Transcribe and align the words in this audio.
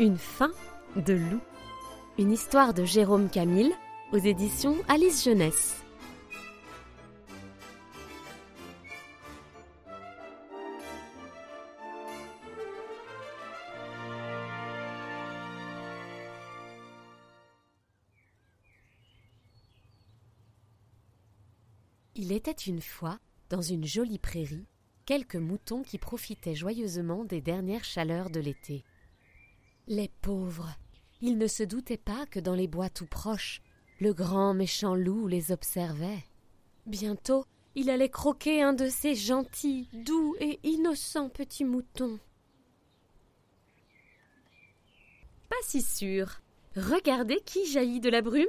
Une 0.00 0.16
fin 0.16 0.50
de 0.96 1.12
loup. 1.12 1.42
Une 2.16 2.32
histoire 2.32 2.72
de 2.72 2.86
Jérôme 2.86 3.28
Camille 3.28 3.70
aux 4.12 4.16
éditions 4.16 4.78
Alice 4.88 5.22
Jeunesse. 5.22 5.82
Il 22.14 22.32
était 22.32 22.50
une 22.52 22.80
fois, 22.80 23.18
dans 23.50 23.60
une 23.60 23.84
jolie 23.84 24.18
prairie, 24.18 24.64
quelques 25.04 25.36
moutons 25.36 25.82
qui 25.82 25.98
profitaient 25.98 26.54
joyeusement 26.54 27.26
des 27.26 27.42
dernières 27.42 27.84
chaleurs 27.84 28.30
de 28.30 28.40
l'été. 28.40 28.82
Les 29.90 30.08
pauvres. 30.22 30.70
Ils 31.20 31.36
ne 31.36 31.48
se 31.48 31.64
doutaient 31.64 31.96
pas 31.96 32.24
que 32.26 32.38
dans 32.38 32.54
les 32.54 32.68
bois 32.68 32.88
tout 32.88 33.08
proches, 33.08 33.60
le 33.98 34.14
grand 34.14 34.54
méchant 34.54 34.94
loup 34.94 35.26
les 35.26 35.50
observait. 35.50 36.24
Bientôt, 36.86 37.44
il 37.74 37.90
allait 37.90 38.08
croquer 38.08 38.62
un 38.62 38.72
de 38.72 38.88
ces 38.88 39.16
gentils, 39.16 39.88
doux 39.92 40.36
et 40.38 40.60
innocents 40.62 41.28
petits 41.28 41.64
moutons. 41.64 42.20
Pas 45.48 45.56
si 45.64 45.82
sûr. 45.82 46.40
Regardez 46.76 47.40
qui 47.44 47.66
jaillit 47.66 47.98
de 47.98 48.10
la 48.10 48.22
brume. 48.22 48.46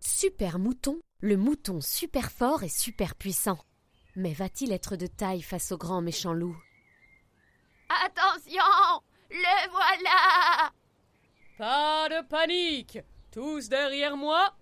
Super 0.00 0.58
mouton, 0.58 0.98
le 1.20 1.36
mouton 1.36 1.80
super 1.80 2.32
fort 2.32 2.64
et 2.64 2.68
super 2.68 3.14
puissant. 3.14 3.60
Mais 4.16 4.32
va-t-il 4.32 4.72
être 4.72 4.96
de 4.96 5.06
taille 5.06 5.42
face 5.42 5.72
au 5.72 5.76
grand 5.76 6.00
méchant 6.00 6.32
loup 6.32 6.56
Attention 7.88 9.02
Le 9.30 9.70
voilà. 9.70 10.72
Pas 11.58 12.08
de 12.08 12.26
panique. 12.26 12.98
Tous 13.30 13.68
derrière 13.68 14.16
moi. 14.16 14.56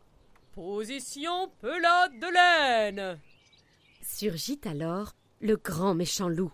Position 0.52 1.48
pelote 1.60 2.18
de 2.20 2.32
laine. 2.32 3.20
Surgit 4.02 4.60
alors 4.64 5.12
le 5.40 5.56
grand 5.56 5.94
méchant 5.94 6.28
loup. 6.28 6.52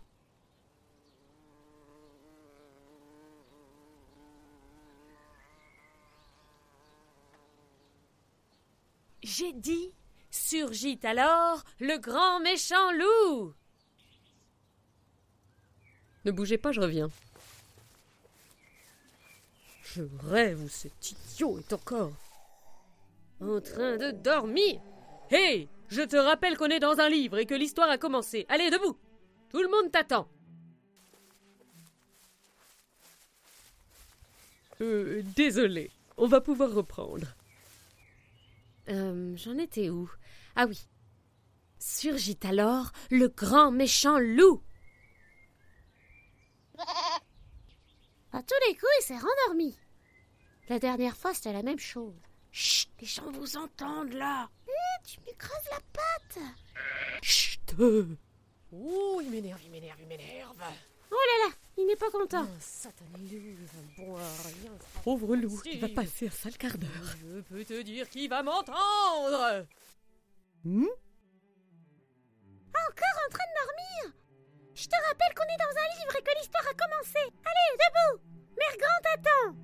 J'ai 9.23 9.53
dit 9.53 9.95
Surgit 10.31 11.01
alors 11.03 11.63
le 11.81 11.99
grand 11.99 12.41
méchant 12.41 12.93
loup. 12.93 13.55
Ne 16.25 16.31
bougez 16.31 16.59
pas, 16.59 16.73
je 16.73 16.81
reviens. 16.81 17.09
Je 19.83 20.03
rêve 20.29 20.63
où 20.63 20.69
cet 20.69 21.11
idiot 21.11 21.59
est 21.59 21.73
encore 21.73 22.13
en 23.41 23.61
train 23.61 23.97
de 23.97 24.11
dormir. 24.11 24.81
Hé 25.31 25.69
Je 25.89 26.03
te 26.03 26.17
rappelle 26.17 26.57
qu'on 26.57 26.67
est 26.67 26.79
dans 26.79 27.01
un 27.01 27.09
livre 27.09 27.39
et 27.39 27.47
que 27.47 27.55
l'histoire 27.55 27.91
a 27.91 27.99
commencé. 27.99 28.47
Allez, 28.49 28.71
debout 28.71 28.97
Tout 29.51 29.63
le 29.63 29.69
monde 29.69 29.91
t'attend. 29.91 30.29
Euh, 34.81 35.23
désolé. 35.37 35.91
On 36.17 36.27
va 36.27 36.41
pouvoir 36.41 36.73
reprendre. 36.73 37.27
Euh, 38.91 39.37
j'en 39.37 39.57
étais 39.59 39.91
où? 39.91 40.11
Ah 40.57 40.67
oui. 40.67 40.87
Surgit 41.79 42.39
alors 42.43 42.93
le 43.11 43.29
grand 43.29 43.71
méchant 43.71 44.19
loup. 44.19 44.63
À 48.33 48.43
tous 48.43 48.55
les 48.69 48.75
coups, 48.75 48.93
il 49.01 49.05
s'est 49.05 49.19
rendormi. 49.19 49.79
La 50.69 50.79
dernière 50.79 51.17
fois, 51.17 51.35
c'était 51.35 51.53
la 51.53 51.63
même 51.63 51.79
chose. 51.79 52.15
Chut, 52.53 52.91
les 53.01 53.07
gens 53.07 53.31
vous 53.31 53.57
entendent 53.57 54.13
là. 54.13 54.49
Eh, 54.69 55.07
tu 55.07 55.21
m'écrases 55.21 55.69
la 55.71 55.81
patte. 55.93 56.45
Chut 57.23 57.75
Oh, 58.73 59.21
il 59.23 59.31
m'énerve, 59.31 59.61
il 59.65 59.71
m'énerve, 59.71 59.99
il 60.01 60.07
m'énerve. 60.07 60.63
N'est 61.91 61.97
pas 61.97 62.11
content. 62.13 62.43
Un 62.43 62.61
satané 62.61 63.19
loup, 63.19 63.57
il 63.59 63.67
va 63.67 64.05
boire 64.05 64.21
rien. 64.45 64.71
Pauvre 65.03 65.35
loup, 65.35 65.61
il 65.65 65.81
va 65.81 65.89
passer 65.89 66.29
un 66.29 66.31
sale 66.31 66.57
quart 66.57 66.79
d'heure. 66.79 67.17
Je 67.21 67.41
peux 67.41 67.65
te 67.65 67.83
dire 67.83 68.09
qu'il 68.09 68.31
va 68.31 68.45
m'entendre. 68.45 69.67
Hmm? 70.63 70.85
Encore 72.69 73.19
en 73.27 73.31
train 73.33 73.45
de 73.45 73.57
dormir? 73.59 74.15
Je 74.73 74.87
te 74.87 74.95
rappelle 75.09 75.35
qu'on 75.35 75.43
est 75.43 75.59
dans 75.59 75.81
un 75.81 75.89
livre 75.99 76.15
et 76.17 76.23
que 76.23 76.39
l'histoire 76.39 76.65
a 76.69 76.75
commencé. 76.75 77.19
Allez, 77.45 77.71
debout 77.83 78.23
Mère 78.57 78.77
Grand 78.79 79.03
attend 79.17 79.57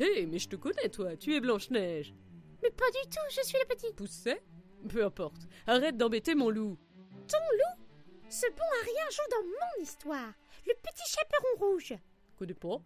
Hé, 0.00 0.26
mais 0.26 0.40
je 0.40 0.48
te 0.48 0.56
connais, 0.56 0.88
toi, 0.88 1.16
tu 1.16 1.36
es 1.36 1.40
Blanche-Neige. 1.40 2.12
Mais 2.60 2.70
pas 2.70 2.90
du 2.90 3.08
tout, 3.08 3.22
je 3.30 3.46
suis 3.46 3.58
le 3.60 3.72
petit. 3.72 3.92
Pousset? 3.94 4.42
Peu 4.88 5.04
importe. 5.04 5.46
Arrête 5.68 5.96
d'embêter 5.96 6.34
mon 6.34 6.50
loup. 6.50 6.76
Ton 7.28 7.38
loup? 7.38 7.83
Ce 8.34 8.50
bon 8.50 8.64
à 8.64 8.84
rien 8.84 9.10
joue 9.10 9.30
dans 9.30 9.44
mon 9.46 9.82
histoire. 9.84 10.32
Le 10.66 10.74
petit 10.82 11.08
chaperon 11.08 11.56
rouge. 11.56 11.94
Connais 12.36 12.52
pas 12.54 12.80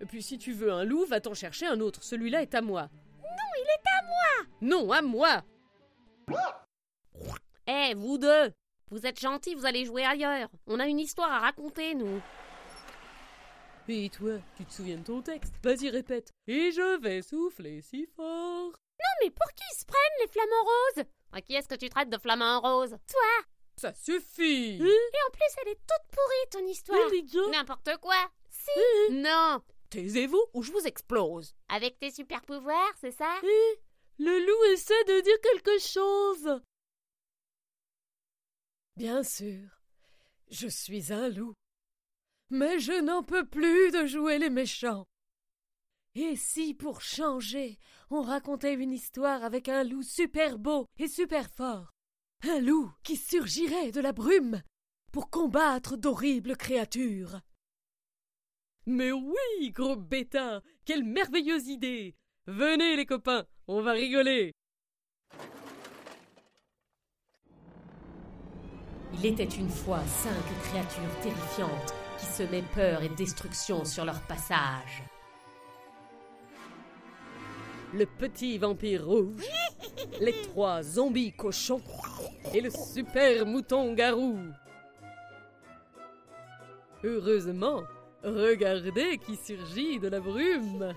Et 0.00 0.06
puis 0.06 0.24
si 0.24 0.38
tu 0.38 0.52
veux 0.52 0.72
un 0.72 0.84
loup, 0.84 1.04
va 1.06 1.20
t'en 1.20 1.34
chercher 1.34 1.66
un 1.66 1.78
autre. 1.78 2.02
Celui-là 2.02 2.42
est 2.42 2.52
à 2.56 2.62
moi. 2.62 2.88
Non, 3.20 3.52
il 3.58 3.62
est 3.62 3.88
à 3.88 4.02
moi 4.02 4.48
Non, 4.60 4.90
à 4.90 5.00
moi 5.00 5.44
Eh, 7.68 7.94
vous 7.94 8.18
deux 8.18 8.52
Vous 8.90 9.06
êtes 9.06 9.20
gentils, 9.20 9.54
vous 9.54 9.66
allez 9.66 9.84
jouer 9.84 10.04
ailleurs. 10.04 10.48
On 10.66 10.80
a 10.80 10.88
une 10.88 10.98
histoire 10.98 11.30
à 11.30 11.38
raconter, 11.38 11.94
nous. 11.94 12.20
Et 13.86 14.10
toi, 14.10 14.32
tu 14.56 14.64
te 14.64 14.72
souviens 14.72 14.96
de 14.96 15.04
ton 15.04 15.22
texte? 15.22 15.54
Vas-y, 15.62 15.90
répète. 15.90 16.32
Et 16.48 16.72
je 16.72 16.98
vais 16.98 17.22
souffler 17.22 17.82
si 17.82 18.06
fort. 18.16 18.72
Non, 18.72 19.14
mais 19.22 19.30
pour 19.30 19.46
qui 19.54 19.62
ils 19.74 19.78
se 19.78 19.86
prennent, 19.86 20.22
les 20.22 20.28
flamants 20.28 20.64
roses? 20.64 21.04
À 21.32 21.40
qui 21.40 21.54
est-ce 21.54 21.68
que 21.68 21.76
tu 21.76 21.88
traites 21.88 22.10
de 22.10 22.18
flamant 22.18 22.60
rose 22.60 22.90
Toi 22.90 23.51
Ça 23.82 23.92
suffit. 23.94 24.76
Et 24.76 24.80
en 24.80 25.30
plus, 25.32 25.56
elle 25.60 25.72
est 25.72 25.80
toute 25.80 26.06
pourrie, 26.12 26.50
ton 26.52 26.64
histoire. 26.68 27.50
N'importe 27.50 27.96
quoi. 28.00 28.30
Si. 28.48 29.10
Non. 29.12 29.60
Taisez-vous 29.90 30.40
ou 30.54 30.62
je 30.62 30.70
vous 30.70 30.86
explose. 30.86 31.56
Avec 31.68 31.98
tes 31.98 32.12
super 32.12 32.42
pouvoirs, 32.42 32.94
c'est 33.00 33.10
ça? 33.10 33.40
Le 34.20 34.46
loup 34.46 34.72
essaie 34.72 35.02
de 35.02 35.20
dire 35.22 35.40
quelque 35.40 35.80
chose. 35.80 36.60
Bien 38.94 39.24
sûr, 39.24 39.68
je 40.48 40.68
suis 40.68 41.12
un 41.12 41.28
loup. 41.28 41.54
Mais 42.50 42.78
je 42.78 43.00
n'en 43.00 43.24
peux 43.24 43.46
plus 43.46 43.90
de 43.90 44.06
jouer 44.06 44.38
les 44.38 44.50
méchants. 44.50 45.08
Et 46.14 46.36
si, 46.36 46.72
pour 46.72 47.00
changer, 47.00 47.80
on 48.10 48.22
racontait 48.22 48.74
une 48.74 48.92
histoire 48.92 49.42
avec 49.42 49.68
un 49.68 49.82
loup 49.82 50.04
super 50.04 50.56
beau 50.56 50.86
et 51.00 51.08
super 51.08 51.50
fort? 51.50 51.91
Un 52.44 52.60
loup 52.60 52.90
qui 53.04 53.16
surgirait 53.16 53.92
de 53.92 54.00
la 54.00 54.12
brume 54.12 54.62
pour 55.12 55.30
combattre 55.30 55.96
d'horribles 55.96 56.56
créatures. 56.56 57.40
Mais 58.84 59.12
oui, 59.12 59.70
gros 59.70 59.94
bêta 59.94 60.60
Quelle 60.84 61.04
merveilleuse 61.04 61.68
idée. 61.68 62.16
Venez, 62.48 62.96
les 62.96 63.06
copains, 63.06 63.44
on 63.68 63.80
va 63.80 63.92
rigoler. 63.92 64.52
Il 69.14 69.26
était 69.26 69.44
une 69.44 69.70
fois 69.70 70.00
cinq 70.06 70.42
créatures 70.64 71.20
terrifiantes 71.22 71.94
qui 72.18 72.26
semaient 72.26 72.64
peur 72.74 73.02
et 73.04 73.08
destruction 73.10 73.84
sur 73.84 74.04
leur 74.04 74.20
passage. 74.22 75.04
Le 77.94 78.06
petit 78.06 78.58
vampire 78.58 79.06
rouge, 79.06 79.44
les 80.20 80.32
trois 80.42 80.82
zombies 80.82 81.32
cochons 81.32 81.82
et 82.54 82.60
le 82.60 82.70
super 82.70 83.46
mouton 83.46 83.92
garou. 83.94 84.38
Heureusement, 87.04 87.82
regardez 88.22 89.18
qui 89.18 89.36
surgit 89.36 89.98
de 89.98 90.08
la 90.08 90.20
brume. 90.20 90.94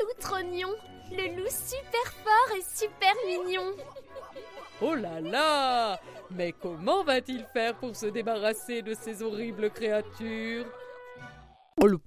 Loutrognon, 0.00 0.74
le 1.10 1.36
loup 1.36 1.50
super 1.50 2.12
fort 2.24 2.56
et 2.56 2.62
super 2.62 3.14
mignon. 3.26 3.74
Oh 4.82 4.94
là 4.94 5.20
là 5.20 6.00
Mais 6.30 6.52
comment 6.52 7.04
va-t-il 7.04 7.44
faire 7.52 7.76
pour 7.76 7.94
se 7.96 8.06
débarrasser 8.06 8.82
de 8.82 8.94
ces 8.94 9.22
horribles 9.22 9.70
créatures? 9.70 10.66
Oh 11.82 11.86
le 11.86 11.98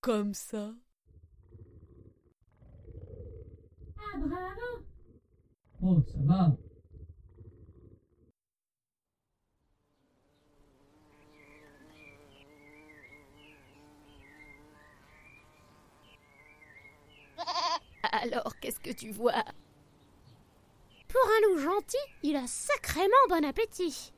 Comme 0.00 0.32
ça? 0.32 0.70
Oh, 5.82 6.02
ça 6.06 6.18
va. 6.24 6.56
Alors, 18.12 18.58
qu'est-ce 18.60 18.80
que 18.80 18.92
tu 18.92 19.10
vois? 19.10 19.42
Pour 21.08 21.20
un 21.26 21.48
loup 21.48 21.58
gentil, 21.60 21.96
il 22.22 22.36
a 22.36 22.46
sacrément 22.46 23.08
bon 23.28 23.44
appétit. 23.44 24.12